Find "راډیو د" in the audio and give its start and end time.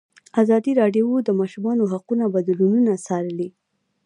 0.81-1.25